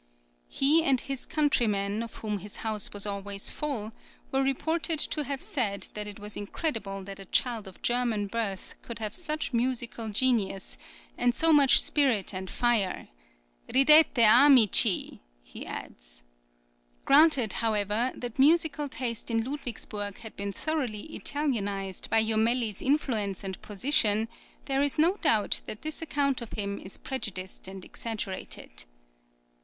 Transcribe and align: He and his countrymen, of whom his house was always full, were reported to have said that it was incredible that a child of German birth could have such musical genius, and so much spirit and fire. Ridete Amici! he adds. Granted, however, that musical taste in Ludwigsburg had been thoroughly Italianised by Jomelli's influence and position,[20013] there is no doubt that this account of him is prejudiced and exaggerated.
He 0.49 0.81
and 0.83 0.99
his 0.99 1.27
countrymen, 1.27 2.01
of 2.01 2.15
whom 2.15 2.39
his 2.39 2.55
house 2.65 2.91
was 2.91 3.05
always 3.05 3.51
full, 3.51 3.91
were 4.31 4.41
reported 4.41 4.97
to 4.97 5.23
have 5.25 5.43
said 5.43 5.89
that 5.93 6.07
it 6.07 6.17
was 6.19 6.35
incredible 6.35 7.03
that 7.03 7.19
a 7.19 7.25
child 7.25 7.67
of 7.67 7.83
German 7.83 8.25
birth 8.25 8.73
could 8.81 8.97
have 8.97 9.13
such 9.13 9.53
musical 9.53 10.09
genius, 10.09 10.75
and 11.19 11.35
so 11.35 11.53
much 11.53 11.83
spirit 11.83 12.33
and 12.33 12.49
fire. 12.49 13.09
Ridete 13.71 14.23
Amici! 14.27 15.21
he 15.43 15.67
adds. 15.67 16.23
Granted, 17.05 17.53
however, 17.61 18.11
that 18.15 18.39
musical 18.39 18.89
taste 18.89 19.29
in 19.29 19.43
Ludwigsburg 19.43 20.17
had 20.17 20.35
been 20.35 20.51
thoroughly 20.51 21.13
Italianised 21.15 22.09
by 22.09 22.23
Jomelli's 22.23 22.81
influence 22.81 23.43
and 23.43 23.61
position,[20013] 23.61 24.27
there 24.65 24.81
is 24.81 24.97
no 24.97 25.17
doubt 25.17 25.61
that 25.67 25.83
this 25.83 26.01
account 26.01 26.41
of 26.41 26.53
him 26.53 26.79
is 26.79 26.97
prejudiced 26.97 27.67
and 27.67 27.85
exaggerated. 27.85 28.85